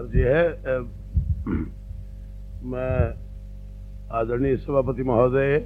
[0.00, 0.78] अर्ज़ ये है
[2.64, 2.92] मैं
[4.10, 5.58] आदरणीय सभापति महोदय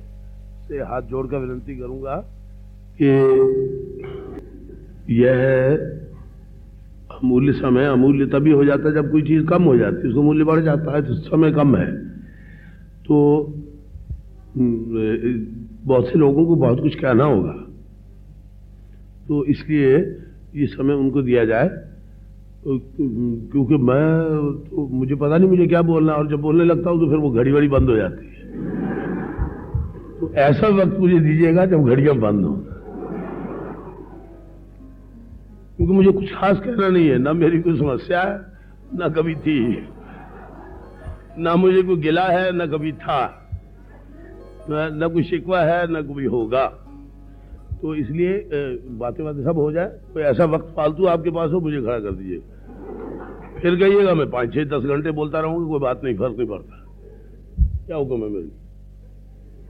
[0.69, 2.17] से हाथ जोड़कर विनती करूँगा
[2.99, 3.11] कि
[5.15, 5.77] यह
[7.15, 10.21] अमूल्य समय, अमूल्य तभी हो जाता है जब कोई चीज़ कम हो जाती है, उसका
[10.21, 11.87] मूल्य बढ़ जाता है तो समय कम है।
[13.07, 13.17] तो
[15.87, 17.53] बहुत से लोगों को बहुत कुछ कहना होगा।
[19.29, 19.97] तो इसलिए
[20.57, 21.69] ये समय उनको दिया जाए।
[22.65, 24.05] क्योंकि मैं
[24.67, 27.31] तो मुझे पता नहीं मुझे क्या बोलना और जब बोलने लगता हूँ तो फिर वो
[27.31, 28.33] घड़ी वड़ी बंद हो जाती है।
[30.21, 32.55] तो ऐसा वक्त मुझे दीजिएगा जब घड़ियाँ बंद हो।
[35.77, 38.39] क्योंकि मुझे कुछ खास कहना नहीं है ना मेरी कोई समस्या है
[38.95, 39.59] ना कभी थी।
[41.39, 43.21] ना मुझे कोई गिला है ना कभी था।
[44.71, 46.67] ना, न कोई शिकवा है ना कोई होगा।
[47.83, 48.33] तो इसलिए
[48.99, 52.13] बातें बातें सब हो जाए। कोई ऐसा वक्त फालतू आपके पास हो मुझे खड़ा कर
[52.13, 52.43] दीजिए
[53.65, 56.87] फिर कहिएगा, मैं पाँच छः दस घंटे बोलता रहूँगा, कोई बात नहीं, फ़र्क नहीं पड़ता।
[57.87, 58.51] क्या हुक्म है मेरी?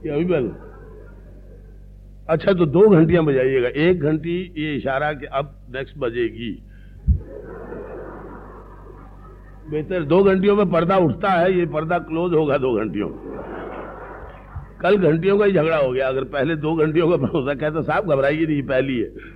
[0.05, 0.49] ये अभी पहले?
[2.29, 6.63] अच्छा तो दो घंटियाँ बजाइएगा। एक घंटी ये इशारा कि अब नेक्स्ट बजेगी।
[9.69, 13.17] बेहतर, दो घंटियों में पर्दा उठता है, ये पर्दा क्लोज होगा दो घंटियों में।
[14.81, 18.11] कल घंटियों का ही झगड़ा हो गया। अगर पहले दो घंटियों का भरोसा कहता साहब
[18.11, 19.34] घबराइए नहीं, पहली है।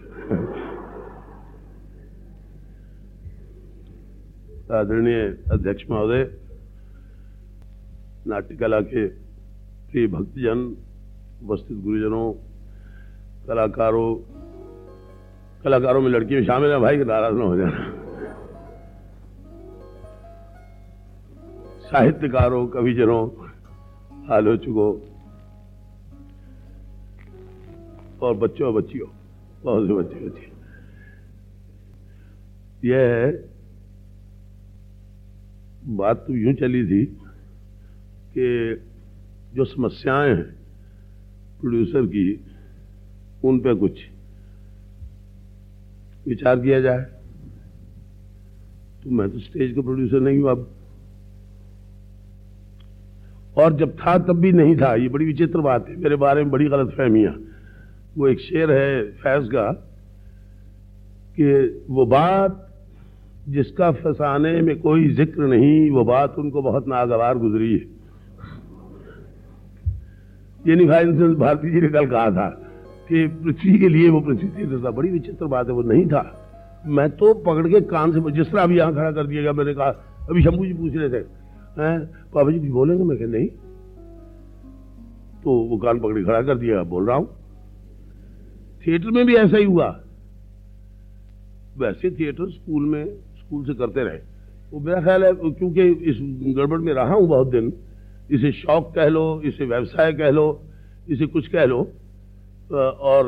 [4.69, 6.23] आदरणीय अध्यक्ष महोदय,
[8.27, 9.05] नाट्यकला के
[9.89, 10.59] प्रिय भक्तजन,
[11.43, 12.27] उपस्थित गुरुजनों,
[13.47, 14.09] कलाकारों
[15.63, 17.81] कलाकारों में लड़कियों शामिल है, भाई नाराज़ ना हो जाना
[21.89, 23.23] साहित्यकारों, कविजनों,
[24.29, 24.91] आलोचकों
[28.21, 29.07] और बच्चों बच्चियों,
[29.63, 30.57] बहुत से बच्चे बच्चियों
[32.85, 33.48] यह
[35.89, 37.05] बात तो यूँ चली थी
[38.37, 38.79] कि
[39.55, 40.43] जो समस्याएँ हैं
[41.59, 42.45] प्रोड्यूसर की,
[43.43, 43.99] उन पे कुछ
[46.27, 47.01] विचार किया जाए।
[49.03, 50.75] तो मैं तो स्टेज का प्रोड्यूसर नहीं हूँ अब।
[53.57, 56.51] और जब था, तब भी नहीं था। ये बड़ी विचित्र बात है। मेरे बारे में
[56.51, 57.35] बड़ी गलत फहमियाँ
[58.17, 59.71] वो एक शेर है फैज का
[61.39, 61.53] कि
[61.89, 62.68] वो बात
[63.49, 67.85] जिसका फसाने में कोई ज़िक्र नहीं, वो बात उनको बहुत नागवार गुजरी है।
[70.59, 71.05] ये नहीं भाई
[71.35, 72.49] भारती जी ने कल कहा था
[73.09, 76.23] कि पृथ्वी के लिए वो पृथ्वी था बड़ी विचित्र बात है, वो नहीं था।
[76.87, 79.89] मैं तो पकड़ के कान से, जिस तरह अभी यहाँ खड़ा कर दिएगा मैंने कहा,
[80.29, 81.23] अभी शंभू जी पूछ रहे थे
[81.77, 83.03] पापा जी कुछ बोलेंगे?
[83.03, 83.47] मैं कहा, नहीं।
[85.43, 87.27] तो वो कान पकड़ खड़ा कर दिया, बोल रहा हूँ।
[88.83, 89.87] थिएटर में भी ऐसा ही हुआ।
[91.77, 93.05] वैसे थिएटर स्कूल में
[93.49, 94.17] स्कूल से करते रहे।
[94.71, 96.17] वो मेरा ख्याल है, क्योंकि इस
[96.55, 97.71] गड़बड़ में रहा हूँ बहुत दिन,
[98.31, 100.45] इसे शौक कह लो, इसे व्यवसाय कह लो,
[101.09, 101.79] इसे कुछ कह लो
[102.69, 103.25] और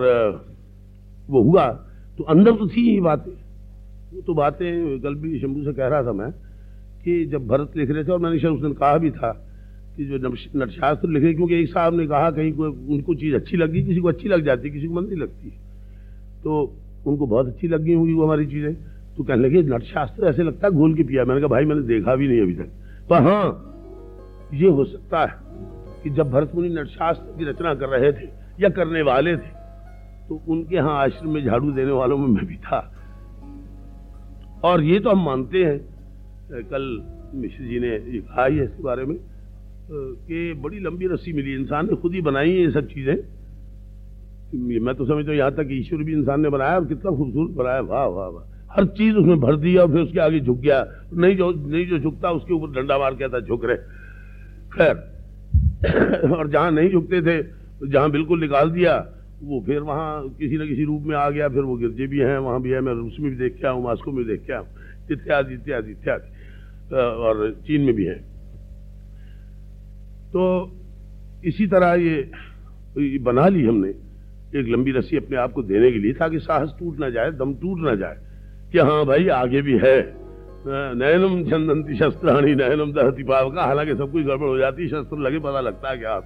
[1.29, 1.65] वो हुआ
[2.17, 3.31] तो अंदर तो थी ही बातें।
[4.13, 6.31] वो तो बातें कल भी शंभू से कह रहा था मैं,
[7.03, 9.31] कि जब भरत लिख रहे थे, और मैंने शायद उस दिन कहा भी था,
[9.97, 10.17] कि जो
[10.55, 14.07] नटशास्त्र लिखे क्योंकि एक साहब ने कहा, कहीं को उनको चीज़ अच्छी लगी, किसी को
[14.07, 15.49] अच्छी लग जाती, किसी को मंदी लगती।
[16.43, 16.61] तो
[17.07, 18.75] उनको बहुत अच्छी लगी होगी वो हमारी चीज़ें।
[19.17, 22.15] तो कहने लगे, नटशास्त्र ऐसे लगता है घोल के पिया। मैंने कहा, भाई, मैंने देखा
[22.15, 22.69] भी नहीं अभी तक।
[23.09, 23.45] पर हाँ
[24.53, 25.39] ये हो सकता है
[26.03, 28.27] कि जब भरत मुनि नटशास्त्र की रचना कर रहे थे
[28.59, 29.59] या करने वाले थे
[30.27, 32.79] तो उनके यहाँ आश्रम में झाड़ू देने वालों में मैं भी था।
[34.63, 35.79] और ये तो हम मानते हैं।
[36.65, 36.83] कल
[37.35, 39.17] मिश्र जी ने ये कहा ही इसके बारे में
[39.91, 43.15] कि बड़ी लंबी रस्सी मिली। इंसान ने खुद ही बनाई है ये सब चीज़ें।
[44.79, 47.81] मैं तो समझता हूँ यहाँ तक ईश्वर भी इंसान ने बनाया और कितना खूबसूरत बनाया।
[47.81, 51.35] वाह वाह वाह। हर चीज़ उसमें भर दिया और फिर उसके आगे झुक गया। नहीं
[51.35, 53.77] जो नहीं जो झुकता, उसके ऊपर डंडा मार कहता झुक रहे।
[54.73, 57.41] खैर, और जहाँ नहीं झुकते थे
[57.83, 58.95] जहाँ बिल्कुल निकाल दिया,
[59.43, 62.37] वो फिर वहाँ किसी न किसी रूप में आ गया। फिर वो गिरजे भी हैं,
[62.37, 64.67] वहाँ भी है, मैं रूस में भी देख के आऊँ, मास्को में देख के आऊँ।
[65.11, 68.15] इत्यादि इत्यादि इत्यादि। और चीन में भी है।
[70.33, 70.41] तो
[71.45, 73.89] इसी तरह ये बना ली हमने,
[74.59, 77.53] एक लंबी रस्सी अपने आप को देने के लिए, ताकि साहस टूट ना जाए, दम
[77.53, 78.17] टूट ना जाए।
[78.71, 79.97] कि हाँ भाई आगे भी है।
[80.65, 85.17] नयनम चंदंती शस्त्राणी नयनम दहती पाव का हालाँकि सब कुछ गड़बड़ हो जाती है, शस्त्र
[85.19, 86.19] लगे, पता लगता है क्या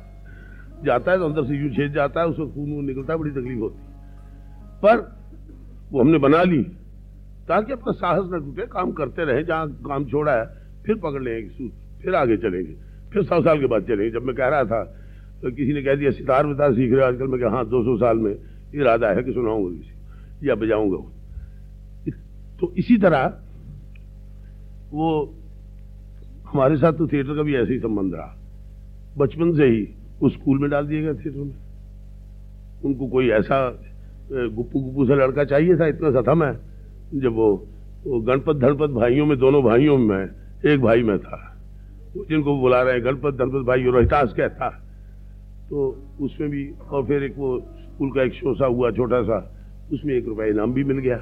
[0.86, 3.32] जाता है तो अंदर से यू छेद जाता है उसमें खून वून निकलता है, बड़ी
[3.32, 3.80] तकलीफ़ होती
[4.84, 4.98] पर
[5.92, 6.62] वो हमने बना ली।
[7.48, 10.46] ताकि अपना साहस न टूटे, काम करते रहे, जहाँ काम छोड़ा है,
[10.86, 11.70] फिर पकड़ लेंगे
[12.04, 12.74] फिर आगे चलेंगे।
[13.14, 14.84] फिर सौ साल के बाद चलेंगे। जब मैं कह रहा था
[15.42, 17.28] तो किसी ने कह दिया, सितार वितार सीख रहे हो आजकल?
[17.28, 18.36] मैं कहा हाँ दो सौ साल में,
[18.76, 20.98] इरादा है कि सुनाऊँगा किसी या बजाऊँगा
[22.60, 23.26] तो इसी तरह
[24.92, 25.10] वो
[26.48, 28.36] हमारे साथ तो थिएटर का भी ऐसे ही संबंध रहा।
[29.18, 29.88] बचपन से ही
[30.22, 31.56] उस स्कूल में डाल दिए गए थिएटर में।
[32.86, 33.58] उनको कोई ऐसा
[34.32, 36.54] गुप्पू गुप्पू सा लड़का चाहिए था इतना सा था मैं
[37.22, 37.50] जब वो,
[38.06, 40.30] वो गणपत धनपत भाइयों में दोनों भाइयों में
[40.66, 41.42] एक भाई में था।
[42.30, 44.70] जिनको बुला रहे हैं गणपत धनपत भाई रोहितास कहता।
[45.70, 45.88] तो
[46.22, 49.40] उसमें भी और फिर एक वो स्कूल का एक शो सा हुआ छोटा सा
[49.94, 51.18] उसमें एक रुपया इनाम भी मिल गया।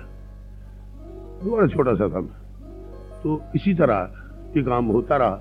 [1.52, 2.42] बड़ा छोटा सा था मैं
[3.24, 4.14] तो इसी तरह
[4.58, 5.36] ये काम होता रहा।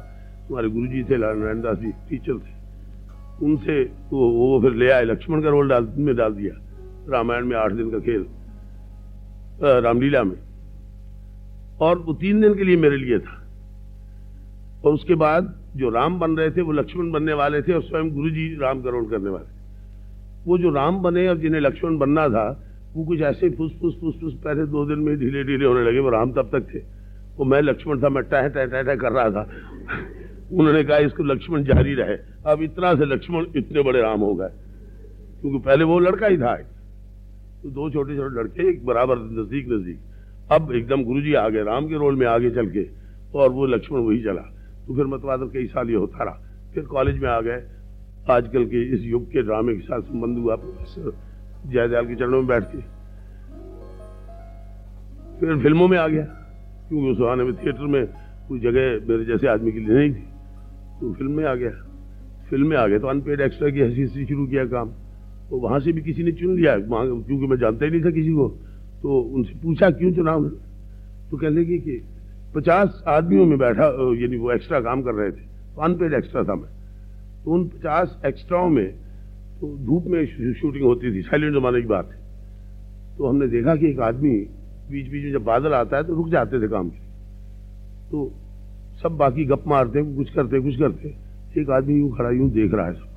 [0.48, 2.52] हमारे गुरु जी थे, नारायण दास जी, टीचर थे।
[3.44, 6.54] उनसे वो वो फिर ले आए, लक्ष्मण का रोल डाल, में डाल दिया।
[7.08, 8.26] रामायण में आठ दिन का खेल
[9.62, 10.36] रामलीला में।
[11.80, 13.38] और वो तीन दिन के लिए मेरे लिए था।
[14.84, 18.10] और उसके बाद जो राम बन रहे थे, वो लक्ष्मण बनने वाले थे और स्वयं
[18.10, 19.50] गुरु जी राम का रोल करने वाले।
[20.44, 23.96] वो जो राम बने और जिन्हें लक्ष्मण बनना था वो कुछ ऐसे ही फुस फुस
[24.00, 26.78] फुस फुस पहले दो दिन में ढीले ढीले होने लगे। वो राम तब तक थे।
[27.36, 29.42] वो मैं लक्ष्मण था, मैं टह टह टह टह कर रहा था।
[30.52, 32.16] उन्होंने कहा, इसको लक्ष्मण जारी रहे।
[32.46, 34.48] अब इतना से लक्ष्मण इतने बड़े राम हो गए।
[35.40, 36.56] क्योंकि पहले वो लड़का ही था
[37.62, 39.98] तो दो छोटे छोटे लड़के, एक बराबर नज़दीक नज़दीक।
[40.52, 42.86] अब एकदम गुरु जी आ गए, राम के रोल में आगे चल के।
[43.34, 44.42] और वो लक्ष्मण वही चला।
[44.86, 47.62] तो फिर मतलब कई साल ये होता रहा। फिर कॉलेज में आ गए।
[48.30, 51.31] आजकल के इस युग के ड्रामे के साथ संबंध हुआ। प्रोफेसर
[51.66, 52.80] जयदयाल के चरणों में बैठ के
[55.40, 56.24] फिर फ़िल्मों में आ गया,
[56.88, 58.06] क्योंकि उस जमाने में थिएटर में
[58.48, 60.26] कोई जगह मेरे जैसे आदमी के लिए नहीं थी।
[61.00, 61.70] तो फ़िल्म में आ गया।
[62.50, 64.88] फ़िल्म में आ गया तो अनपेड एक्स्ट्रा की हँसी से शुरू किया काम।
[65.50, 68.10] तो वहाँ से भी किसी ने चुन लिया, वहाँ क्योंकि मैं जानता ही नहीं था
[68.10, 68.48] किसी को।
[69.02, 72.02] तो उनसे पूछा, क्यों चुना उन्होंने तो कह लगे कि
[72.54, 75.44] पचास आदमियों में बैठा, यानी वो एक्स्ट्रा काम कर रहे थे।
[75.74, 76.70] तो अनपेड एक्स्ट्रा था मैं।
[77.44, 78.94] तो उन पचास एक्स्ट्राओं में
[79.62, 80.24] तो धूप में
[80.54, 82.18] शूटिंग होती थी। साइलेंट जमाने की बात है।
[83.18, 84.30] तो हमने देखा कि एक आदमी
[84.90, 86.98] बीच बीच में जब बादल आता है तो रुक जाते थे काम से।
[88.10, 88.30] तो
[89.02, 91.14] सब बाकी गप मारते, कुछ करते कुछ करते।
[91.60, 93.10] एक आदमी यूँ खड़ा, यूँ देख रहा है सबको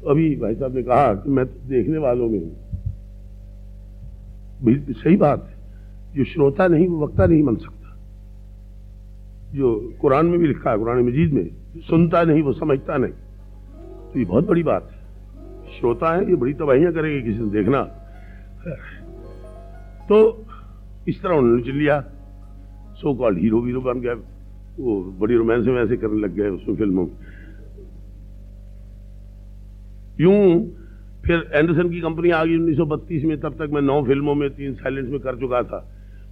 [0.00, 2.54] तो अभी भाई साहब ने कहा कि मैं तो देखने वालों में हूँ।
[4.94, 5.56] सही बात है।
[6.14, 7.96] जो श्रोता नहीं, वो वक्ता नहीं बन सकता।
[9.54, 11.50] जो कुरान में भी लिखा है कुरान मजीद में
[11.80, 13.12] सुनता नहीं, वो समझता नहीं।
[14.12, 14.97] तो ये बहुत बड़ी बात है।
[15.78, 17.82] श्रोता है, ये बड़ी तबाहियाँ करेंगे किसी ने देखना।
[20.08, 20.46] तो
[21.08, 22.00] इस तरह उन्होंने चल लिया।
[22.96, 24.14] सो कॉल्ड हीरो वीरो बन गया।
[24.78, 27.12] वो बड़ी रोमांस में ऐसे करने लग गए उसमें फ़िल्मों में।
[30.20, 30.38] यूँ
[31.26, 34.34] फिर एंडरसन की कंपनी आ गई उन्नीस सौ बत्तीस में, तब तक मैं नौ फ़िल्मों
[34.34, 35.80] में, तीन साइलेंस में कर चुका था।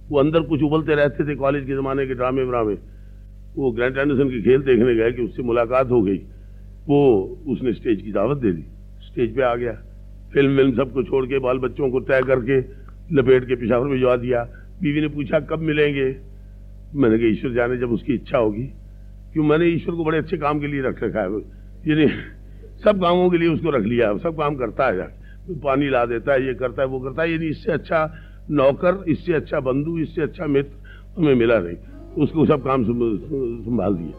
[0.09, 2.75] वो अंदर कुछ उबलते रहते थे कॉलेज के ज़माने के ड्रामे व्रामे।
[3.55, 6.17] वो ग्रैंड एंडरसन के खेल देखने गए कि उससे मुलाकात हो गई।
[6.87, 6.99] वो
[7.47, 8.65] उसने स्टेज की दावत दे दी।
[9.17, 9.71] स्टेज पे आ गया।
[10.33, 12.57] फ़िल्म विल्म सबको छोड़ के बाल बच्चों को तय करके
[13.11, 14.43] लपेट के पिशावर भिजवा दिया।
[14.81, 16.05] बीवी ने पूछा, कब मिलेंगे?
[16.95, 18.63] मैंने कहा, ईश्वर जाने जब उसकी इच्छा होगी।
[19.33, 19.43] क्यों?
[19.43, 21.39] मैंने ईश्वर को बड़े अच्छे काम के लिए रख रखा है।
[21.87, 22.07] यानी
[22.83, 25.07] सब कामों के लिए उसको रख लिया सब काम करता है।
[25.63, 28.01] पानी ला देता है, ये करता है, वो करता है। यानी इससे अच्छा
[28.51, 31.77] नौकर, इससे अच्छा बंधु, इससे अच्छा मित्र हमें मिला नहीं।
[32.23, 34.13] उसको सब काम संभाल दिए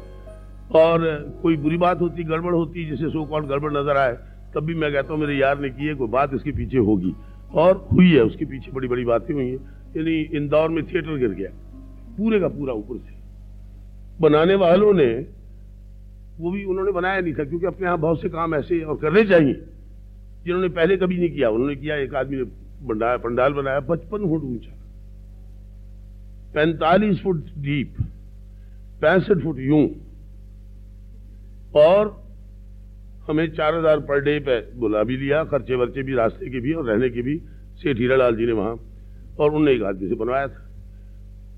[0.75, 1.07] और
[1.43, 4.17] कोई बुरी बात होती, गड़बड़ होती, जिसे सो कॉल गड़बड़ नज़र आए
[4.55, 7.15] तब भी मैं कहता हूँ, मेरे यार ने की है, कोई बात इसके पीछे होगी।
[7.55, 9.59] और हुई है, उसके पीछे बड़ी बड़ी बातें हुई हैं।
[9.97, 11.51] यानी इंदौर में थिएटर गिर गया,
[12.17, 13.17] पूरे का पूरा ऊपर से।
[14.21, 15.09] बनाने वालों ने,
[16.39, 19.25] वो भी उन्होंने बनाया नहीं था, क्योंकि अपने यहाँ बहुत से काम ऐसे और करने
[19.25, 19.55] चाहिए,
[20.45, 22.45] जिन्होंने पहले कभी नहीं किया। उन्होंने किया, एक आदमी ने
[22.87, 24.75] बनाया पंडाल बनाया, पचपन फुट ऊँचा,
[26.55, 27.95] पैंतालीस फुट डीप,
[29.01, 29.89] पैंसठ फुट यूँ,
[31.77, 32.17] और
[33.29, 36.73] हमें चार हज़ार पर डे पे बुला भी लिया, खर्चे वर्चे भी, रास्ते के भी
[36.73, 37.37] और रहने के भी।
[37.79, 38.79] सेठ हीरालाल जी ने वहाँ
[39.41, 40.65] और उनने एक आदमी से बनवाया था।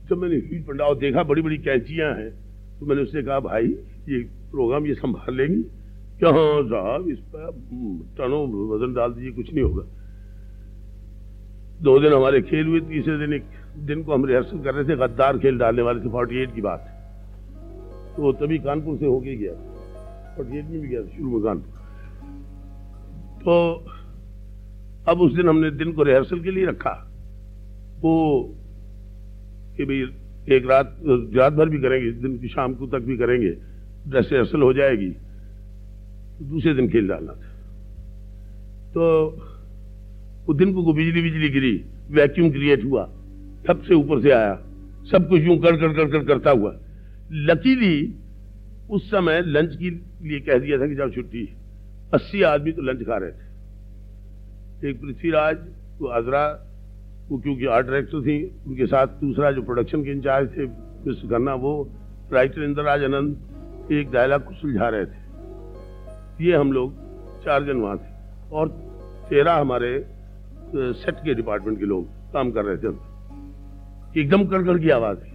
[0.09, 2.31] जब मैंने ह्यूज पंडाल देखा बड़ी बड़ी कैंचियाँ हैं
[2.79, 3.67] तो मैंने उससे कहा, भाई,
[4.09, 4.19] ये
[4.51, 5.63] प्रोग्राम ये संभाल लेंगी।
[6.19, 7.51] क्या हाँ साहब इस पर
[8.19, 9.83] टनों वज़न डाल दीजिए, कुछ नहीं होगा।
[11.83, 13.45] दो दिन हमारे खेल हुए, तीसरे दिन एक
[13.87, 16.61] दिन को हम रिहर्सल कर रहे थे, गद्दार खेल डालने वाले थे, फोर्टी एट की
[16.61, 16.87] बात।
[18.17, 19.53] तो तभी कानपुर से होके गया।
[20.37, 21.79] फोर्टी एट में भी गया शुरू में कानपुर
[23.43, 23.55] तो
[25.09, 26.93] अब उस दिन हमने दिन को रिहर्सल के लिए रखा।
[28.01, 28.15] वो
[29.77, 29.97] कि भाई,
[30.57, 30.97] एक रात
[31.37, 33.51] रात भर भी करेंगे दिन की शाम को तक भी करेंगे,
[34.09, 35.09] ड्रेस रिहर्सल हो जाएगी
[36.43, 37.49] दूसरे दिन खेल डालना था।
[38.95, 39.03] तो
[40.47, 41.73] वो दिन को बिजली बिजली गिरी
[42.11, 43.05] वैक्यूम क्रिएट हुआ
[43.67, 44.55] सबसे ऊपर से आया,
[45.11, 46.73] सब कुछ यूँ कर कर कर कर, करता हुआ।
[47.33, 47.97] लकीली
[48.91, 49.91] उस समय लंच के
[50.29, 51.47] लिए कह दिया था कि जब छुट्टी
[52.15, 55.59] अस्सी आदमी तो लंच खा रहे थे। एक पृथ्वीराज,
[55.99, 56.67] वो आजरा
[57.29, 60.67] वो क्योंकि आर्ट डायरेक्टर थी, उनके साथ दूसरा जो प्रोडक्शन के इंचार्ज थे,
[61.07, 61.91] मिस्टर खन्ना, वो
[62.33, 66.95] राइटर इंद्रराज आनंद, एक डायलॉग को सुलझा रहे थे। ये हम लोग
[67.45, 68.11] चार जन वहाँ थे।
[68.53, 68.69] और
[69.29, 69.93] तेरह हमारे
[70.75, 72.89] सेट के डिपार्टमेंट के लोग काम कर रहे थे।
[74.21, 75.31] एकदम कड़कड़ की आवाज़ है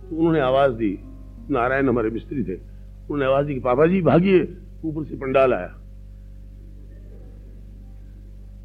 [0.00, 0.98] तो उन्होंने आवाज़ दी
[1.50, 4.40] नारायण हमारे मिस्त्री थे। उन्होंने आवाज़ दी कि पापा जी भागिए,
[4.84, 5.76] ऊपर से पंडाल आया।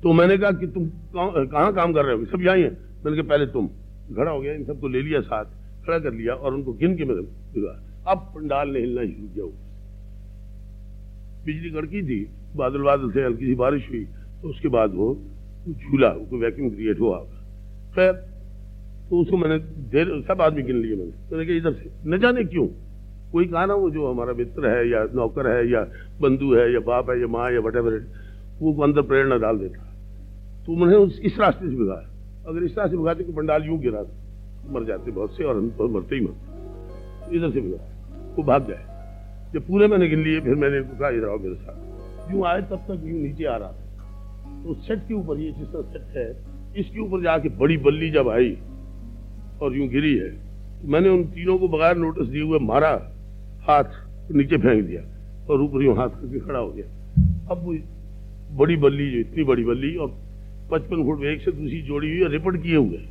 [0.04, 2.26] तो मैंने कहा कि तुम कहाँ काम कर रहे हो?
[2.26, 2.70] सब यहीं है
[3.06, 3.68] मैंने कहा, पहले तुम।
[4.16, 5.46] खड़ा हो गया, इन सबको ले लिया साथ,
[5.86, 7.68] खड़ा कर लिया और उनको गिन के मैंने
[8.08, 9.46] अब पंडाल ने हिलना शुरू किया
[11.46, 12.20] बिजली कड़की थी,
[12.56, 14.04] बादल बादल से हल्की सी बारिश हुई
[14.42, 15.08] तो उसके बाद वो
[15.70, 17.18] झूला वैक्यूम क्रिएट हुआ
[17.96, 18.14] खैर
[19.10, 19.58] तो उसको मैंने
[19.92, 22.68] देर, सब आदमी गिन लिए मैंने। मैंने कहा, इधर से, न जाने क्यों?
[23.32, 25.82] कोई कहा ना वो जो हमारा मित्र है या नौकर है या
[26.22, 27.76] बंधु है या बाप है या माँ या वट
[28.60, 29.84] वो अंदर प्रेरणा डाल देता
[30.66, 32.10] तो उन्होंने उस, इस रास्ते से भिगाया।
[32.48, 34.02] अगर इस रास्ते भिगाते तो पंडाल यूँ गिरा
[34.70, 38.68] मर जाते बहुत से और हम तो मरते ही मरते इधर से भिगाया। वो भाग
[38.68, 38.80] गए।
[39.54, 42.86] जब पूरे मैंने गिन लिए, फिर मैंने कहा इधर आओ मेरे साथ। यूँ आए, तब
[42.88, 46.30] तक यूँ नीचे आ रहा था। तो सेट के ऊपर ये जिस तरह सेट है,
[46.78, 48.58] इसके ऊपर जाके बड़ी बल्ली जब आई
[49.62, 50.32] और यूँ गिरी है।
[50.86, 52.92] मैंने उन तीनों को बगैर नोटिस दिए हुए मारा,
[53.64, 55.02] हाथ नीचे फेंक दिया
[55.50, 56.86] और ऊपर यूँ हाथ करके खड़ा हो गया।
[57.52, 57.76] अब वो
[58.58, 60.08] बड़ी बल्ली जो इतनी बड़ी बल्ली और
[60.72, 63.02] पचपन फुट एक से दूसरी जोड़ी हुई और रिपट किए हुए।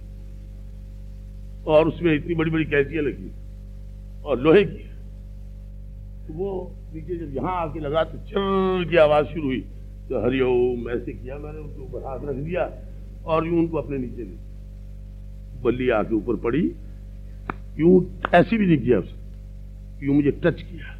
[1.66, 3.30] और उसमें इतनी बड़ी बड़ी कैसियाँ लगी
[4.24, 4.84] और लोहे की।
[6.26, 9.60] तो वो नीचे जब यहाँ आके लगा तो चल की आवाज़ शुरू हुई।
[10.08, 12.70] तो हरिओम ऐसे किया मैंने, उनके ऊपर हाथ रख दिया
[13.26, 14.36] और यूँ उनको अपने नीचे ले
[15.64, 16.64] बल्ली आके ऊपर पड़ी
[17.78, 17.94] यूँ
[18.35, 20.06] ऐसी भी नहीं किया उसने?
[20.06, 20.92] यूँ मुझे टच किया?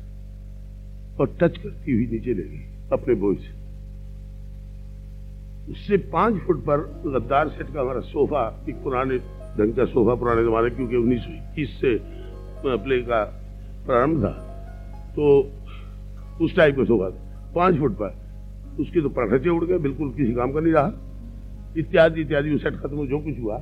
[1.21, 3.53] और टच करती हुई नीचे ले गई, अपने बोझ से।
[5.73, 6.79] उससे पाँच फुट पर
[7.09, 9.19] गद्दार सेट का हमारा सोफा, एक पुराने
[9.59, 11.97] ढंग का सोफा पुराने जमाने क्योंकि उन्नीस सौ इक्कीस से
[12.67, 13.23] प्ले का
[13.87, 14.33] प्रारंभ था
[15.17, 15.25] तो
[16.45, 18.11] उस टाइप का सोफा था। पाँच फुट पर।
[18.81, 20.93] उसके तो पटाखे उड़ गए, बिल्कुल किसी काम का नहीं रहा।
[21.79, 23.59] इत्यादि इत्यादि, वो सेट खत्म जो कुछ हुआ।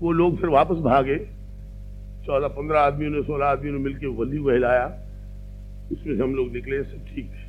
[0.00, 1.16] वो लोग फिर वापस भागे।
[2.26, 4.86] चौदह, पंद्रह आदमियों ने, सोलह आदमियों ने मिलकर बल्ली को हिलाया।
[5.92, 7.46] उसमें से हम लोग निकले, सब ठीक है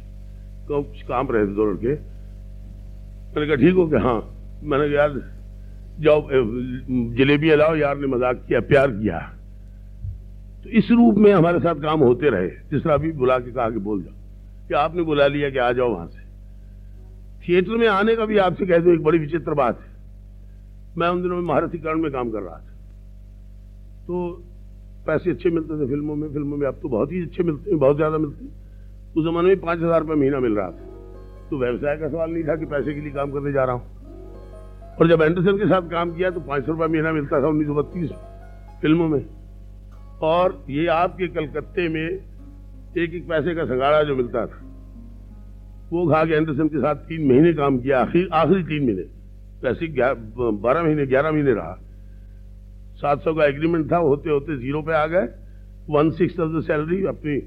[0.67, 1.93] कुछ काम रहे थे दो लड़के
[3.29, 4.19] मैंने कहा, ठीक हो गया हाँ।
[4.63, 5.11] मैंने कहा, यार,
[5.99, 6.21] जाओ
[7.17, 9.19] जलेबी लाओ यार ने मज़ाक किया, प्यार किया।
[10.63, 13.69] तो इस रूप में हमारे साथ काम होते रहे। जिस तरह अभी बुला के कहा
[13.69, 16.21] कि बोल जाओ। कि आपने बुला लिया कि आ जाओ वहाँ से।
[17.43, 19.88] थिएटर में आने का भी आपसे कह दो, एक बड़ी विचित्र बात है।
[20.97, 22.73] मैं उन दिनों में महारथीकरण में काम कर रहा था।
[24.07, 24.29] तो
[25.07, 27.79] पैसे अच्छे मिलते थे फ़िल्मों में फ़िल्मों में अब तो बहुत ही अच्छे मिलते हैं,
[27.79, 28.51] बहुत ज़्यादा मिलते हैं।
[29.13, 32.43] उस जमाने में पाँच हज़ार रुपये महीना मिल रहा था। तो व्यवसाय का सवाल नहीं
[32.43, 35.89] था कि पैसे के लिए काम करने जा रहा हूँ। और जब एंडरसन के साथ
[35.89, 38.09] काम किया तो पाँच सौ रुपये महीना मिलता था उन्नीस सौ बत्तीस
[38.81, 39.23] फ़िल्मों में।
[40.23, 44.59] और ये आपके कलकत्ते में एक एक पैसे का सगाड़ा जो मिलता था,
[45.91, 49.03] वो खा के एंडरसन के साथ तीन महीने काम किया, आखिर, आखिरी तीन महीने।
[49.61, 51.77] पैसे बारह महीने, ग्यारह महीने रहा।
[52.95, 55.27] सात सौ का एग्रीमेंट था, होते होते ज़ीरो पे आ गए।
[55.89, 57.39] One six of the salary अपनी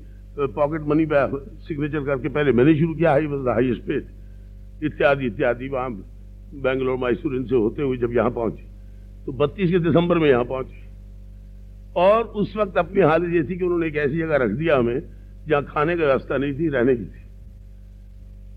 [0.50, 1.26] पॉकेट मनी पे
[1.62, 4.04] सिग्नेचर करके पहले मैंने शुरू किया हाई वॉज़ हाईएस्ट पेड
[4.84, 5.90] इत्यादि इत्यादि, वहाँ
[6.62, 8.64] बेंगलोर मैसूर इनसे होते हुए जब यहाँ पहुँचे
[9.26, 10.80] तो बत्तीस के दिसंबर में यहाँ पहुँचे।
[11.96, 15.00] और उस वक्त अपनी हालत ये थी कि उन्होंने एक ऐसी जगह रख दिया हमें,
[15.48, 17.20] जहाँ खाने का व्यवस्था नहीं थी, रहने की थी।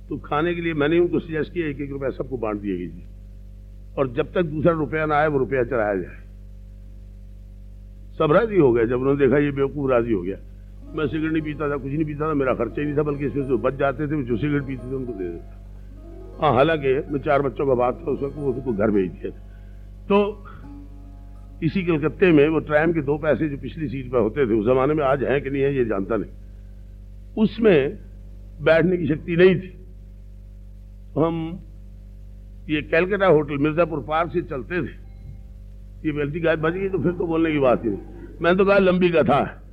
[0.09, 3.03] तो खाने के लिए मैंने उनको सजेस्ट किया एक एक रुपया सबको बांट दिए थी
[3.97, 6.25] और जब तक दूसरा रुपया ना आए, वो रुपया चलाया जाए।
[8.17, 10.37] सब राज़ी हो गए। जब उन्होंने देखा ये बेवकूफ़ राज़ी हो गया।
[10.95, 13.25] मैं सिगरेट नहीं पीता था, कुछ नहीं पीता था, मेरा खर्चा ही नहीं था, बल्कि
[13.25, 15.61] इसमें जो बच जाते थे जो सिगरेट पीते थे उनको दे देता
[16.41, 19.29] हाँ हालाँकि मैं चार बच्चों का बात था, उस वक्त वो उसको घर भेज दिया
[19.29, 19.41] था।
[20.09, 20.45] तो
[21.63, 24.65] इसी कलकत्ते में वो ट्रैम के दो पैसे जो पिछली सीट पर होते थे, उस
[24.65, 26.31] जमाने में आज है कि नहीं है, ये जानता नहीं।
[27.37, 27.99] उसमें
[28.61, 29.85] बैठने की शक्ति नहीं थी।
[31.17, 31.59] हम
[32.69, 34.93] ये कैलकाटा होटल मिर्जापुर पार्क से चलते थे।
[36.05, 37.99] ये बेल्टी गाय बज गई तो फिर तो बोलने की बात ही नहीं।
[38.41, 39.63] मैंने तो कहा लंबी कथा है।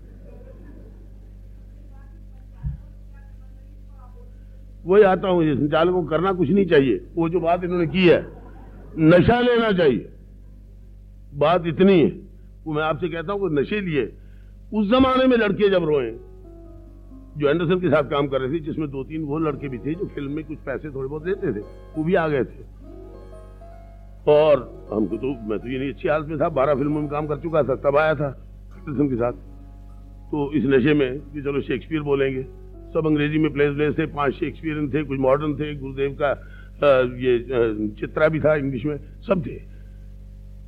[4.86, 8.06] वही आता हूँ मुझे संचालक को करना कुछ नहीं चाहिए। वो जो बात इन्होंने की
[8.08, 8.26] है,
[8.98, 10.08] नशा लेना चाहिए।
[11.34, 12.08] बात इतनी है।
[12.66, 14.04] वो मैं आपसे कहता हूँ कि नशे लिए।
[14.74, 16.10] उस जमाने में लड़के जब रोए,
[17.38, 19.94] जो एंडरसन के साथ काम कर रहे थे, जिसमें दो तीन वो लड़के भी थे,
[19.94, 21.60] जो फ़िल्म में कुछ पैसे थोड़े बहुत देते थे,
[21.96, 22.81] वो भी आ गए थे।
[24.28, 24.60] और
[24.92, 27.36] हमको तो मैं तो ये नहीं अच्छी हालत में था, बारह फ़िल्मों में काम कर
[27.38, 28.28] चुका था, तब आया था
[28.78, 29.32] एंडरसन के साथ।
[30.30, 32.42] तो इस नशे में कि चलो शेक्सपियर बोलेंगे।
[32.92, 36.30] सब अंग्रेज़ी में प्लेस प्लेस थे, पाँच शेक्सपियर थे, कुछ मॉडर्न थे, गुरुदेव का
[37.18, 37.38] ये
[38.00, 39.56] चित्रा भी था इंग्लिश में, सब थे।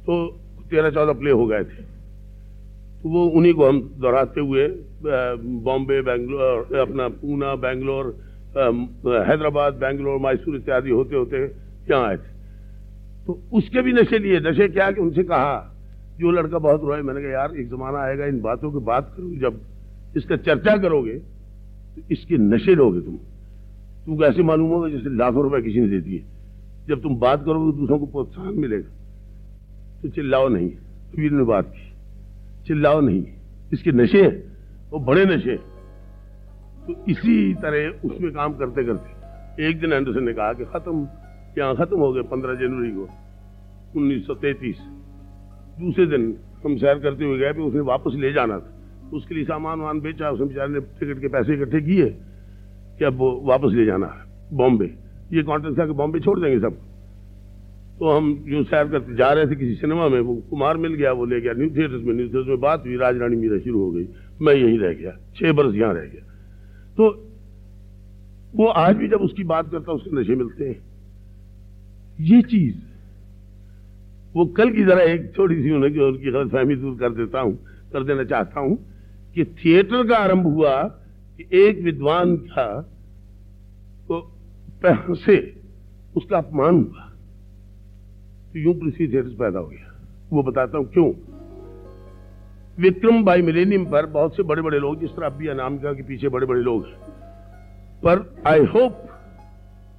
[0.07, 0.27] तो
[0.71, 1.83] तेरह चौदह प्ले हो गए थे।
[3.03, 4.69] तो वो उन्हीं को हम दोहराते हुए
[5.65, 8.15] बॉम्बे, बेंगलोर, अपना पूना, बेंगलोर
[8.57, 11.43] हैदराबाद, बेंगलोर, मैसूर इत्यादि होते होते
[11.91, 12.34] यहाँ आए थे।
[13.27, 15.55] तो उसके भी नशे लिए, नशे क्या कि उनसे कहा,
[16.19, 19.37] जो लड़का बहुत रोए मैंने कहा, यार, एक जमाना आएगा, इन बातों की बात करोगे,
[19.37, 19.61] जब
[20.17, 21.15] इसका चर्चा करोगे
[21.95, 23.17] तो इसके नशे लोगे तुम।
[24.07, 26.25] तुमको ऐसे मालूम होगा जैसे लाखों रुपए किसी ने दे दिए?
[26.89, 28.89] जब तुम बात करोगे तो दूसरों को प्रोत्साहन मिलेगा।
[30.03, 30.71] तो चिल्लाओ नहीं,
[31.17, 31.93] वीर ने बात की।
[32.67, 33.25] चिल्लाओ नहीं,
[33.73, 34.23] इसके नशे
[34.91, 35.57] वो बड़े नशे
[36.87, 41.07] तो इसी तरह उसमें काम करते करते एक दिन एंडरसन ने कहा कि खत्म।
[41.59, 43.09] यहाँ खत्म हो गए पंद्रह जनवरी को
[43.95, 44.79] 1933
[45.81, 46.23] दूसरे दिन
[46.65, 48.71] हम सैर करते हुए गए भी उसने वापस ले जाना था।
[49.13, 52.09] उसके लिए सामान वामान बेचा, उसने बेचारे ने टिकट के पैसे इकट्ठे किए
[52.99, 54.87] कि अब वो वापस ले जाना है बॉम्बे।
[55.33, 56.77] ये कॉन्ट्रेक्ट था कि बॉम्बे छोड़ देंगे सब।
[57.99, 61.13] तो हम जो सैर करते जा रहे थे किसी सिनेमा में, वो कुमार मिल गया,
[61.13, 63.81] वो ले गया। न्यू थिएटर्स में, न्यू थिएटर्स में बात हुई राज रानी मीरा शुरू
[63.81, 64.07] हो गई।
[64.43, 66.23] मैं यहीं रह गया, छह बरस यहाँ रह गया।
[66.97, 67.11] तो
[68.55, 70.94] वो आज भी जब उसकी बात करता उसके नशे मिलते हैं।
[72.23, 72.77] ये चीज़,
[74.35, 77.55] वो कल की जरा एक छोटी सी उन्हें उनकी गलत फहमी दूर कर देता हूँ,
[77.93, 78.77] कर देना चाहता हूँ
[79.35, 80.83] कि थिएटर का आरंभ हुआ
[81.39, 82.67] कि एक विद्वान था
[84.09, 84.31] तो
[85.17, 85.37] से
[86.17, 87.05] उसका अपमान हुआ।
[88.53, 89.93] तो यूँ पृथ्वी थिएटर पैदा हो गया।
[90.33, 91.11] वो बताता हूँ क्यों?
[92.79, 96.03] विक्रम बाई मिलेनियम पर बहुत से बड़े बड़े लोग, जिस तरह अब अभी अनामिका के
[96.03, 96.97] पीछे बड़े बड़े लोग हैं।
[98.01, 99.09] पर I hope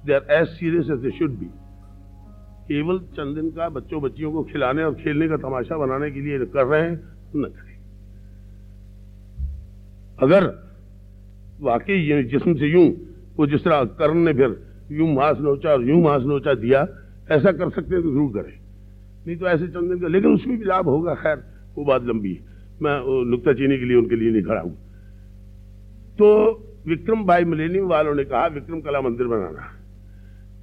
[0.06, 1.48] they are as serious as they should be
[2.66, 6.38] केवल चंद दिन का बच्चों बच्चियों को खिलाने और खेलने का तमाशा बनाने के लिए
[6.46, 6.96] कर रहे हैं
[7.32, 7.74] तो न करें।
[10.18, 10.44] अगर
[11.60, 12.88] वाकई जिसम से यूँ,
[13.36, 14.56] वो जिस तरह कर्ण ने फिर
[14.92, 16.80] यूँ मांस नोचा और यूँ मांस नोचा दिया,
[17.30, 18.52] ऐसा कर सकते हैं तो ज़रूर करें।
[19.26, 21.42] नहीं तो ऐसे चंद दिन का, लेकिन उसमें भी लाभ होगा, खैर,
[21.76, 24.74] वो बात लंबी है। मैं नुकता चीनी के लिए उनके लिए नहीं खड़ा हूँ।
[26.18, 26.28] तो
[26.86, 29.72] विक्रम भाई मिलेनियम वालों ने कहा, विक्रम कला मंदिर बनाना।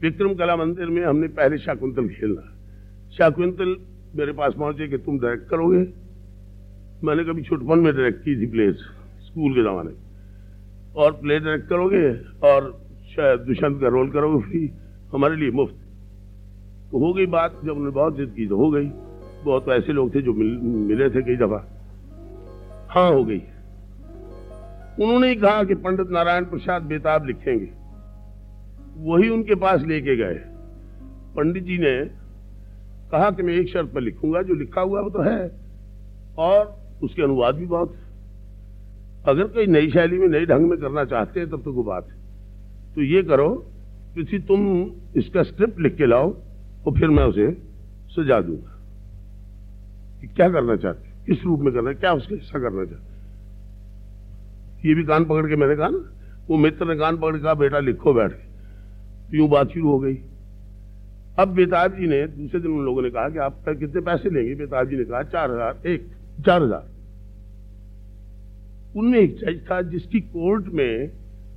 [0.04, 2.42] विक्रम कला मंदिर में हमने पहले शाकुंतल खेलना
[3.18, 3.76] शाकुंतल
[4.16, 5.84] मेरे पास पहुँचे कि तुम डायरेक्ट करोगे?
[7.04, 8.76] मैंने कभी छुटपन में डायरेक्ट की थी प्लेस
[9.22, 9.92] स्कूल के जमाने।
[10.96, 12.02] और प्ले डायरेक्ट करोगे
[12.48, 12.68] और
[13.10, 14.72] शायद दुष्यंत का रोल करोगे फ्री
[15.14, 15.76] हमारे लिए मुफ़्त।
[16.92, 18.90] तो हो गई बात जब उन्होंने बहुत जिद की तो हो गई।
[19.46, 21.62] बहुत ऐसे लोग थे जो मिल, मिले थे कई दफ़ा।
[22.90, 23.42] हाँ हो गई।
[25.00, 27.83] उन्होंने ही कहा कि पंडित नारायण प्रसाद बेताब लिखेंगे।
[28.98, 30.40] वही उनके पास लेके गए।
[31.36, 32.06] पंडित जी ने
[33.12, 35.52] कहा कि मैं एक शर्त पर लिखूँगा, जो लिखा हुआ वो तो है,
[36.38, 37.96] और उसके अनुवाद भी बहुत
[39.26, 42.08] अगर कोई नई शैली में नई ढंग में करना चाहते हैं, तब तो कोई बात
[42.10, 42.16] है।
[42.96, 43.66] तो ये करो
[44.16, 46.34] किसी तुम इसका स्क्रिप्ट लिख के लाओ,
[46.88, 47.52] और फिर मैं उसे
[48.10, 48.70] सजा दूँगा।
[50.22, 53.14] कि क्या करना चाहते किस रूप में करना क्या उसका हिस्सा करना चाहते
[54.88, 56.12] ये भी कान पकड़ के मैंने कहा ना,
[56.48, 58.53] वो मित्र ने कान पकड़ के कहा, बेटा, लिखो बैठ के।
[59.30, 60.16] यूँ बात शुरू हो गई।
[61.40, 64.56] अब बेताब जी ने दूसरे दिन उन लोगों ने कहा कि आप कितने पैसे लेंगे?
[64.56, 66.10] बेताब जी ने कहा, चार हज़ार, एक,
[66.46, 66.92] चार हज़ार।
[68.96, 71.12] उनमें एक जज था जिसकी कोर्ट में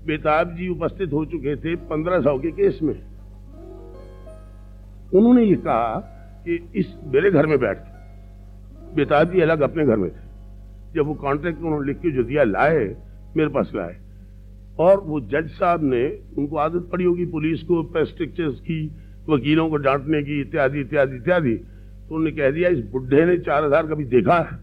[0.06, 2.94] बेताब जी उपस्थित हो चुके थे पंद्रह सौ के केस में।
[5.14, 5.98] उन्होंने ये कहा
[6.46, 7.78] कि इस मेरे घर में बैठ
[8.94, 10.24] बेताब जी अलग अपने घर में थे।
[10.94, 12.84] जब वो कॉन्ट्रैक्ट उन्होंने लिख के जो दिया, लाए,
[13.36, 13.96] मेरे पास लाए।
[14.78, 16.06] और वो जज साहब ने
[16.38, 18.86] उनको आदत पड़ी होगी पुलिस को पेस्ट्रिक्चर्स की,
[19.28, 23.64] वकीलों को डांटने की, इत्यादि इत्यादि इत्यादि। तो उन्होंने कह दिया, इस बुढ़े ने चार
[23.64, 24.58] हज़ार कभी देखा है?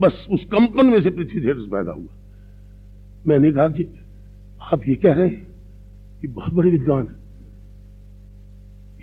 [0.00, 2.08] बस उस कंपन में से पृथ्वी थिएटर्स पैदा हुआ।
[3.26, 3.86] मैंने कहा कि
[4.72, 5.46] आप ये कह रहे हैं
[6.20, 7.18] कि बहुत बड़े विद्वान है।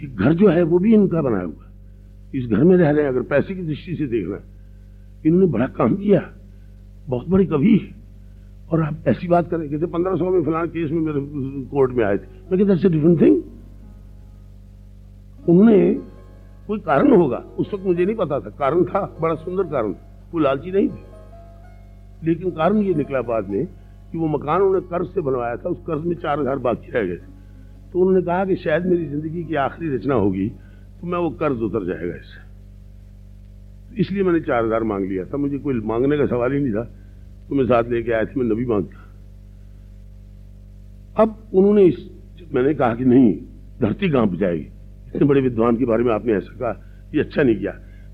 [0.07, 1.65] घर जो है, वो भी इनका बनाया हुआ
[2.35, 5.45] इस घर में रह रहे हैं, अगर पैसे की दृष्टि से देख रहे हैं। इन्होंने
[5.45, 6.19] बड़ा काम किया।
[7.07, 7.79] बहुत बड़ी कवि
[8.71, 11.19] और आप ऐसी बात करें कहते पंद्रह सौ में फलाना केस में मेरे
[11.71, 13.41] कोर्ट में आए थे। मैं कहते दैट्स डिफरेंट थिंग
[15.49, 15.77] उन्होंने
[16.67, 17.37] कोई कारण होगा?
[17.59, 20.89] उस वक्त मुझे नहीं पता था। कारण था, बड़ा सुंदर कारण था। वो लालची नहीं
[20.89, 23.65] थे। लेकिन कारण ये निकला बाद में
[24.11, 27.03] कि वो मकान उन्होंने कर्ज से बनवाया था। उस कर्ज में चार हज़ार बाकी रह
[27.03, 27.35] गए थे।
[27.91, 30.47] तो उन्होंने कहा कि शायद मेरी ज़िंदगी की आखिरी रचना होगी
[31.01, 32.39] तो मैं वो कर्ज उतर जाएगा इससे।
[33.95, 36.83] इसलिए मैंने चार हज़ार मांग लिया था। मुझे कोई मांगने का सवाल ही नहीं था।
[37.49, 39.03] तो मैं साथ लेके आया था, मैं नबी माँगता।
[41.17, 41.97] अब उन्होंने इस,
[42.53, 43.33] मैंने कहा कि नहीं,
[43.81, 44.67] धरती काँप जाएगी।
[45.07, 46.71] इतने बड़े विद्वान के बारे में आपने ऐसा कहा,
[47.15, 47.71] ये अच्छा नहीं किया।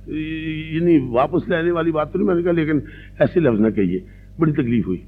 [0.09, 2.81] ये नहीं, वापस लेने वाली बात तो नहीं मैंने कहा, लेकिन
[3.21, 4.05] ऐसे लफ्ज ना कहिए।
[4.39, 5.03] बड़ी तकलीफ़ हुई।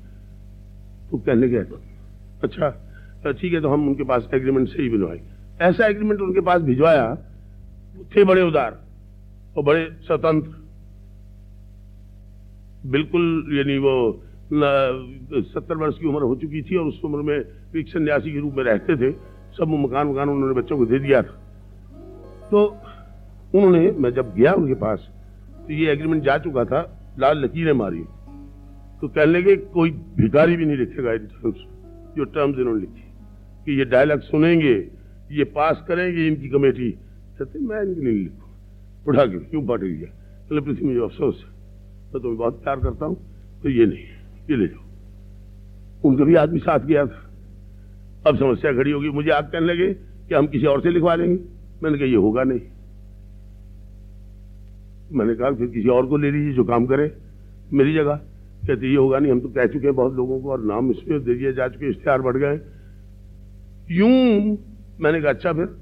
[1.12, 1.66] तो कहने गए
[2.44, 5.20] अच्छा ठीक है तो हम उनके पास एग्रीमेंट से ही बनवाए
[5.62, 7.16] ऐसा एग्रीमेंट उनके पास भिजवाया
[8.16, 8.72] थे बड़े उदार।
[9.56, 10.64] और बड़े स्वतंत्र।
[12.92, 13.96] बिल्कुल, यानी वो
[15.44, 18.54] सत्तर वर्ष की उम्र हो चुकी थी और उस उम्र में एक सन्यासी के रूप
[18.54, 19.12] में रहते थे।
[19.58, 21.42] सब मकान मकान उन्होंने बच्चों को दे दिया था।
[22.52, 22.66] तो
[23.56, 25.10] उन्होंने, मैं जब गया उनके पास
[25.58, 26.82] तो ये एग्रीमेंट जा चुका था,
[27.20, 28.04] लाल लकीरें मारी।
[29.02, 31.58] तो कहने लगे, कोई भिखारी भी नहीं लिखेगा इन टर्म्स
[32.18, 33.04] जो टर्म्स इन्होंने लिखी,
[33.66, 34.76] कि ये डायलॉग सुनेंगे,
[35.32, 38.45] ये पास करेंगे इनकी कमेटी। कहते, मैं इनकी नहीं लिखू
[39.06, 40.10] उठा के क्यों बांट गया
[40.50, 41.52] चलो पृथ्वी, मुझे अफसोस है।
[42.04, 43.16] मैं तुम्हें बहुत प्यार करता हूँ
[43.64, 44.04] तो ये नहीं
[44.50, 44.84] ये ले जाओ।
[46.04, 47.22] उनका भी आदमी साथ गया था।
[48.28, 51.40] अब समस्या खड़ी होगी। मुझे आप कहने लगे कि हम किसी और से लिखवा लेंगे।
[51.84, 52.60] मैंने कहा, ये होगा नहीं।
[55.12, 57.12] मैंने कहा, फिर किसी और को ले लीजिए जो काम करे
[57.74, 58.16] मेरी जगह।
[58.68, 61.24] कहते, ये होगा नहीं। हम तो कह चुके हैं बहुत लोगों को और नाम इसमें
[61.24, 62.60] दे दिए जा चुके इश्तेहार बढ़ गए
[63.92, 64.58] यूँ?
[65.00, 65.76] मैंने कहा अच्छा फिर।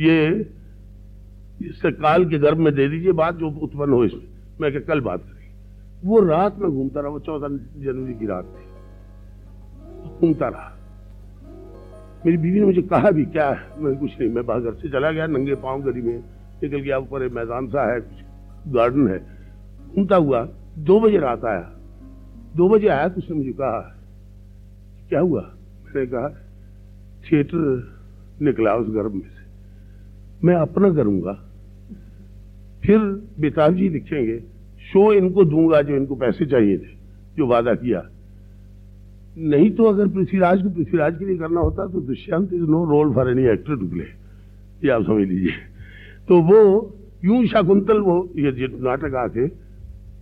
[0.00, 0.55] ये
[1.62, 4.28] इससे काल के गर्भ में दे दीजिए बात जो उत्पन्न हो इसमें।
[4.60, 5.54] मैं क्या कल बात करेंगे?
[6.04, 7.48] वो रात में घूमता रहा, वो चौदह
[7.84, 8.66] जनवरी की रात थी।
[10.20, 10.72] घूमता रहा।
[12.26, 13.82] मेरी बीवी ने मुझे कहा भी, क्या है?
[13.82, 16.18] मैं कुछ नहीं, मैं बाहर घर से चला गया, नंगे पाँव गली में
[16.62, 18.18] निकल गया, ऊपर एक मैदान सा है, कुछ
[18.74, 19.26] गार्डन है।
[19.94, 21.72] घूमता हुआ दो बजे रात आया।
[22.56, 23.96] दो बजे आया तो उसने मुझे कहा,
[25.08, 25.40] क्या हुआ?
[25.86, 26.28] मैंने कहा,
[27.22, 27.94] थिएटर
[28.42, 29.46] निकला उस गर्भ में से।
[30.46, 31.45] मैं अपना करूँगा
[32.86, 32.98] फिर
[33.40, 34.38] बेताब जी लिखेंगे,
[34.84, 36.94] शो इनको दूँगा जो इनको पैसे चाहिए थे,
[37.36, 38.02] जो वादा किया।
[39.38, 43.12] नहीं तो अगर पृथ्वीराज को पृथ्वीराज के लिए करना होता तो Dushyant is no role
[43.14, 44.04] for any actor to play
[44.84, 45.52] ये आप समझ लीजिए।
[46.28, 46.60] तो वो,
[47.24, 49.46] यूँ शाकुंतल वो, ये नाटक आके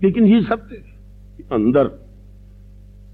[0.03, 0.83] लेकिन ये सत्य
[1.53, 1.91] अंदर।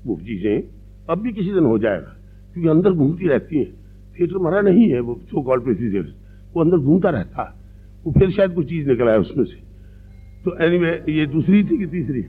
[0.07, 0.63] वो चीज़ें
[1.11, 2.17] अब भी किसी दिन हो जाएगा,
[2.55, 3.73] क्योंकि अंदर घूमती रहती हैं।
[4.17, 6.01] थिएटर मरा नहीं है वो सो कॉल पृथ्वी
[6.55, 7.60] वो अंदर घूमता रहता। है
[8.05, 9.57] वो फिर शायद कुछ चीज़ निकला है उसमें से।
[10.45, 12.23] तो एनीवे ये दूसरी थी कि तीसरी?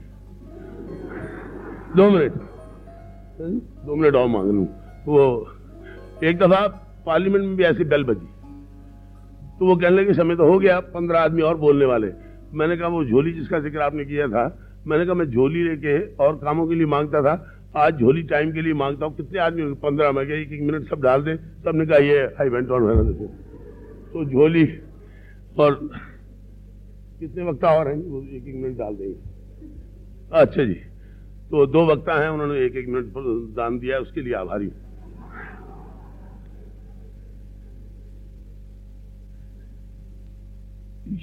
[1.96, 2.32] दो मिनट।
[3.86, 4.62] दो मिनट और मांग लू।
[5.06, 5.48] वो
[6.24, 6.66] एक दफ़ा
[7.06, 8.26] पार्लियामेंट में भी ऐसी बेल बजी।
[9.58, 12.12] तो वो कहने लगे, समय तो हो गया, पंद्रह आदमी और बोलने वाले।
[12.54, 16.36] मैंने कहा, वो झोली जिसका ज़िक्र आपने किया था, मैंने कहा, मैं झोली लेके और
[16.36, 20.12] कामों के लिए माँगता था। आज झोली टाइम के लिए माँगता हूँ। कितने आदमी पंद्रह।
[20.12, 23.14] में एक एक मिनट सब डाल दे। सबने कहा, ये आई वेंट ऑन
[24.12, 24.64] तो झोली
[25.58, 25.74] और
[27.20, 27.96] कितने वक्ता और हैं?
[27.96, 29.14] वो एक एक मिनट डाल देंगे।
[30.32, 30.74] अच्छा जी।
[31.50, 33.12] तो दो वक्ता हैं उन्होंने एक एक मिनट
[33.56, 34.66] दान दिया उसके लिए आभारी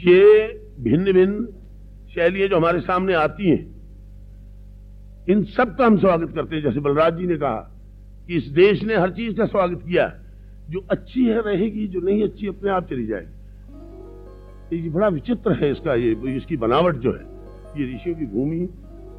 [0.07, 0.47] ये
[0.79, 1.45] भिन्न भिन्न
[2.13, 3.63] शैलियाँ जो हमारे सामने आती हैं
[5.29, 7.59] इन सब का हम स्वागत करते हैं। जैसे बलराज जी ने कहा
[8.27, 10.07] कि इस देश ने हर चीज़ का स्वागत किया
[10.69, 13.38] जो अच्छी है रहेगी जो नहीं अच्छी अपने आप चली जाएगी।
[14.73, 17.25] ये बड़ा विचित्र है इसका, ये, इसकी बनावट जो है।
[17.77, 18.59] ये ऋषियों की भूमि,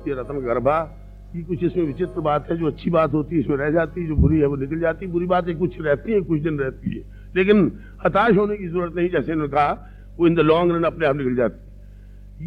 [0.08, 0.96] ये रत्न गर्भा
[1.36, 4.06] ये कुछ इसमें विचित्र बात है, जो अच्छी बात होती है, इसमें रह जाती है,
[4.06, 6.58] जो बुरी है वो निकल जाती है। बुरी बात है कुछ रहती है, कुछ दिन
[6.58, 7.02] रहती है।
[7.36, 7.72] लेकिन
[8.06, 11.16] हताश होने की ज़रूरत नहीं, जैसे इन्होंने कहा, वो इन द लॉन्ग रन अपने आप
[11.16, 11.68] निकल जाती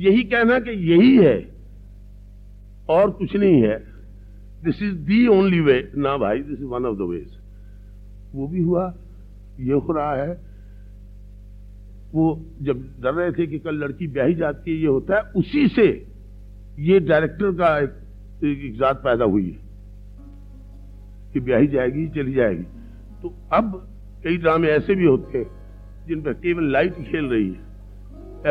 [0.05, 1.37] यही कहना कि यही है,
[2.89, 3.77] और कुछ नहीं है।
[4.63, 7.37] This is the only way ना भाई this is one of the ways
[8.35, 8.93] वो भी हुआ,
[9.59, 10.52] ये हो रहा है
[12.13, 15.67] वो जब डर रहे थे कि कल लड़की ब्याही जाती है ये होता है उसी
[15.67, 16.07] से
[16.79, 17.91] ये डायरेक्टर का एक,
[18.43, 19.59] एक जात पैदा हुई है
[21.33, 22.63] कि ब्याही जाएगी चली जाएगी।
[23.21, 23.89] तो अब
[24.23, 25.49] कई ड्रामे ऐसे भी होते हैं
[26.07, 27.59] जिन पर केवल लाइट खेल रही है।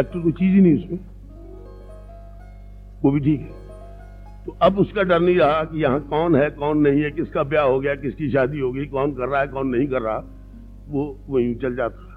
[0.00, 0.98] एक्टर कोई चीज़ ही नहीं उसमें।
[3.02, 3.62] वो भी ठीक है।
[4.44, 7.64] तो अब उसका डर नहीं रहा कि यहाँ कौन है कौन नहीं है किसका ब्याह
[7.64, 10.24] हो गया किसकी शादी हो गई कौन कर रहा है कौन नहीं कर रहा।
[10.88, 12.11] वो वहीं चल जाता।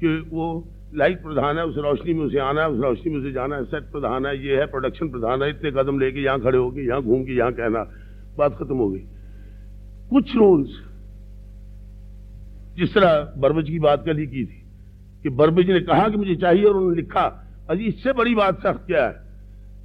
[0.00, 3.32] कि वो लाइट प्रधान है, उस रोशनी में उसे आना है, उस रोशनी में उसे
[3.32, 6.58] जाना है, सेट प्रधान है, ये है प्रोडक्शन प्रधान है, इतने कदम लेके यहाँ खड़े
[6.58, 7.90] होके, यहाँ घूम के, यहाँ कहना।
[8.36, 9.04] बात खत्म हो गई।
[10.10, 10.68] कुछ रोल्स
[12.76, 14.64] जिस तरह बरबज की बात कल ही की थी,
[15.22, 18.86] कि बरबज ने कहा कि मुझे चाहिए और उन्होंने लिखा। अजी इससे बड़ी बात सख्त
[18.86, 19.24] क्या है?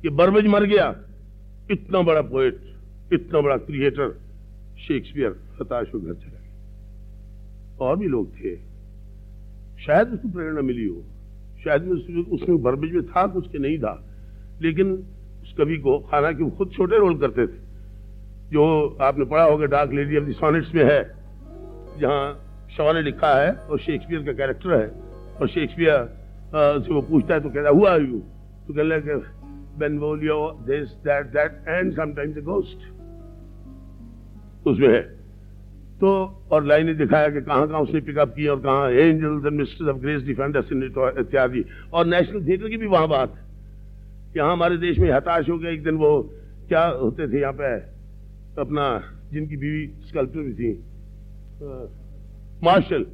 [0.02, 0.96] कि बरबज मर गया।
[1.72, 2.62] इतना बड़ा पोएट
[3.14, 4.20] इतना बड़ा क्रिएटर
[4.88, 6.50] शेक्सपियर हताश हो घर चला गया।
[7.80, 8.69] और भी लोग थे।
[9.86, 11.04] शायद उसको प्रेरणा मिली हो।
[11.64, 13.94] शायद में उसमें उसमें बर्बिज में था कुछ के नहीं था।
[14.62, 14.92] लेकिन
[15.42, 17.58] उस कवि को हालाँकि वो खुद छोटे रोल करते थे।
[18.52, 21.04] जो आपने पढ़ा होगा, डार्क लेडी ऑफ़ सॉनेट्स में है,
[22.00, 22.46] जहाँ
[22.78, 24.88] शवा ने लिखा है और शेक्सपियर का कैरेक्टर है।
[25.42, 26.10] और शेक्सपियर
[26.56, 28.20] से वो पूछता है तो कहता हुआ यू
[28.68, 29.16] तो कह लगे
[29.80, 32.80] Benvolio this that that and sometimes the ghost
[34.68, 35.19] उसमें है।
[36.02, 36.10] तो
[36.52, 39.98] और लाइनें दिखाया कि कहाँ कहाँ उसने पिकअप किया और कहाँ angels and ministers of
[39.98, 40.72] grace defend us
[41.20, 43.34] इत्यादि। और नेशनल थिएटर की भी वहाँ बात।
[44.38, 46.12] यहाँ हमारे देश में हताश हो गया एक दिन वो,
[46.68, 47.76] क्या होते थे यहाँ पे?
[48.62, 48.86] अपना,
[49.32, 50.72] जिनकी बीवी स्कल्पचर भी थी।
[52.64, 53.06] मार्शल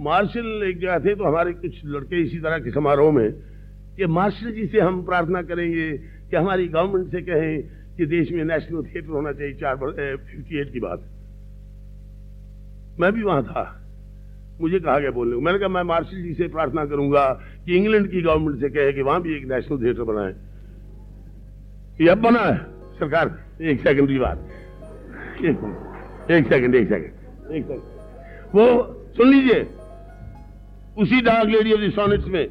[0.00, 3.32] मार्शल एक जगह थे तो हमारे कुछ लड़के इसी तरह के समारोह में,
[3.96, 7.62] कि मार्शल जी से हम प्रार्थना करेंगे कि हमारी गवर्नमेंट से कहें
[7.96, 11.08] कि देश में नेशनल थिएटर होना चाहिए, चार फिफ्टी एट की बात।
[13.00, 13.78] मैं भी वहाँ था।
[14.60, 18.10] मुझे कहा गया बोलने को। मैंने कहा, मैं मार्शल जी से प्रार्थना करूँगा कि इंग्लैंड
[18.10, 20.34] की गवर्नमेंट से कहे कि वहाँ भी एक नेशनल थिएटर बनाए।
[22.00, 22.58] ये अब बना है।
[22.92, 24.48] सरकार, एक सेकंड की बात।
[25.44, 25.56] एक
[26.28, 27.80] सेकंड एक सेकंड एक सेकंड
[28.54, 29.60] वो, सुन लीजिए,
[30.98, 32.48] उसी डार्क लेडी ऑफ़ द में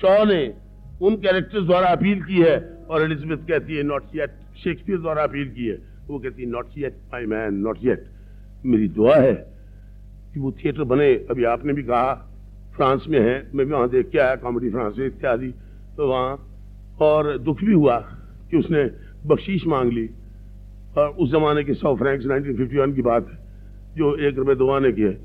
[0.00, 0.54] शॉ ने
[1.02, 2.58] उन कैरेक्टर्स द्वारा अपील की है
[2.90, 4.30] और एलिजाबेथ कहती है नॉट येट
[4.64, 8.04] शेक्सपियर द्वारा अपील की है। वो कहती है not yet my man not yet
[8.64, 9.51] मेरी दुआ है
[10.34, 12.12] कि वो थिएटर बने। अभी आपने भी कहा,
[12.76, 15.48] फ्रांस में है, मैं भी वहाँ देख के आया, कॉमेडी फ्रांस में, इत्यादि।
[15.96, 16.38] तो वहाँ,
[17.00, 17.98] और दुख भी हुआ
[18.50, 18.84] कि उसने
[19.26, 20.08] बख्शीश मांग ली।
[20.96, 23.38] और उस जमाने के सौ फ्रैंक्स 1951 की बात है,
[23.96, 25.16] जो एक रुपये दो आने की है।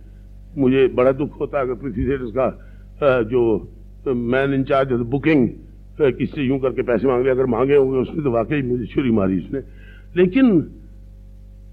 [0.57, 3.41] मुझे बड़ा दुख होता है अगर पृथ्वी थिएटर्स का जो
[4.07, 5.47] मैन इंचार्ज बुकिंग
[5.99, 9.37] किससे यूँ करके पैसे मांग लिया अगर मांगे होंगे, उसने तो वाकई मुझे छुरी मारी
[9.39, 9.59] उसने
[10.15, 10.47] लेकिन,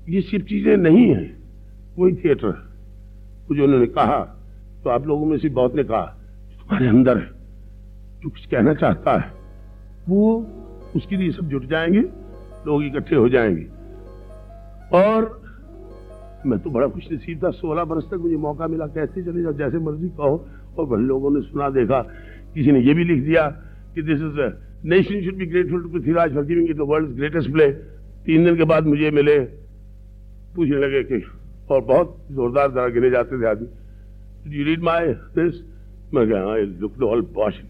[0.09, 1.37] ये सिर्फ़ चीज़ें नहीं है,
[1.99, 2.74] वही थिएटर।
[3.49, 4.19] कुछ उन्होंने कहा
[4.85, 6.05] तो आप लोगों में से बहुत ने कहा,
[6.61, 7.19] तुम्हारे अंदर
[8.23, 9.31] जो कुछ कहना चाहता है,
[10.09, 10.47] वो
[10.97, 12.01] उसके लिए सब जुट जाएँगे,
[12.67, 13.67] लोग इकट्ठे हो जाएँगे।
[14.99, 15.43] और
[16.47, 19.53] मैं तो बड़ा खुश नसीब था, सोलह बरस तक मुझे मौका मिला, कैसे चले जाओ,
[19.53, 20.37] जैसे मर्ज़ी कहो।
[20.79, 22.01] और बड़े लोगों ने सुना, देखा,
[22.55, 23.47] किसी ने ये भी लिख दिया
[23.95, 24.41] कि this is
[24.89, 27.71] nation should be grateful to Prithviraj for giving it the world greatest play
[28.27, 29.39] तीन दिन के बाद मुझे मिले,
[30.55, 31.23] पूछने लगे कि
[31.71, 35.63] और बहुत जोरदार तरह गिने जाते थे आदमी। यू रीड माई दिस
[36.15, 37.61] मैं कहा लुक ऑल बॉश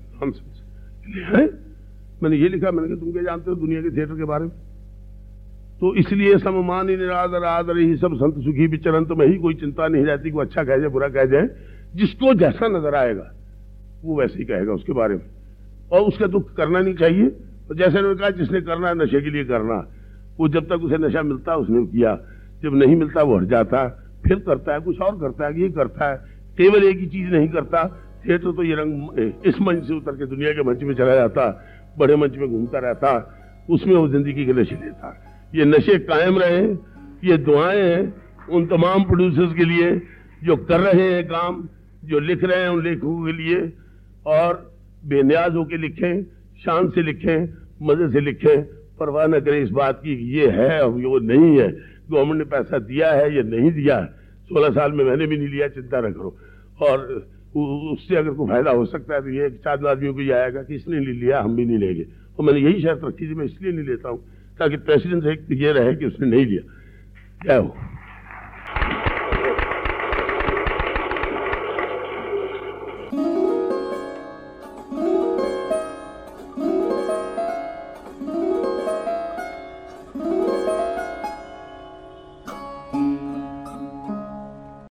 [2.22, 4.52] मैंने ये लिखा, मैंने कहा, तुम क्या जानते हो दुनिया के थिएटर के बारे में?
[5.80, 9.54] तो इसलिए सममान ही निरादर आदर ही सब संत सुखी विचरण तो में ही कोई
[9.54, 11.48] चिंता नहीं रहती को अच्छा कह जाए, बुरा कह जाए।
[11.94, 13.30] जिसको जैसा नज़र आएगा,
[14.04, 15.24] वो वैसे ही कहेगा उसके बारे में।
[15.92, 17.28] और उसका दुख करना नहीं चाहिए।
[17.68, 19.76] तो जैसे उन्होंने कहा, जिसने करना है, नशे के लिए करना
[20.38, 22.14] वो जब तक उसे नशा मिलता, उसने किया।
[22.64, 23.86] जब नहीं मिलता वो हट जाता,
[24.26, 26.16] फिर करता है, कुछ और करता है, ये करता है,
[26.56, 27.84] केवल एक ही चीज़ नहीं करता,
[28.26, 31.48] थिएटर तो ये रंग इस मंच से उतर के दुनिया के मंच में चला जाता,
[31.98, 33.10] बड़े मंच में घूमता रहता,
[33.70, 35.10] उसमें वो ज़िंदगी के नशे लेता।
[35.54, 36.62] ये नशे कायम रहे,
[37.24, 38.14] ये दुआएँ हैं
[38.48, 39.90] उन तमाम प्रोड्यूसर्स के लिए,
[40.44, 41.68] जो कर रहे हैं काम,
[42.04, 43.72] जो लिख रहे हैं उन लेखकों के लिए,
[44.26, 44.72] और
[45.06, 46.22] बेनियाज होकर लिखें,
[46.64, 47.48] शान से लिखें,
[47.82, 48.62] मज़े से लिखें,
[48.98, 51.68] परवाह न करें इस बात की ये है और वो नहीं है।
[52.10, 54.06] गवर्नमेंट ने पैसा दिया है या नहीं दिया है,
[54.50, 56.36] सोलह साल में मैंने भी नहीं लिया, चिंता न करो।
[56.80, 56.98] और
[57.54, 60.74] उससे अगर कोई फ़ायदा हो सकता है तो ये चार आदमियों को ये आएगा कि
[60.74, 62.06] इसने नहीं लिया, हम भी नहीं लेंगे।
[62.38, 64.18] और मैंने यही शर्त रखी थी, मैं इसलिए नहीं लेता हूँ,
[64.58, 66.62] ताकि प्रेसिडेंट से ये रहे कि उसने नहीं लिया।
[67.42, 67.74] क्या हो?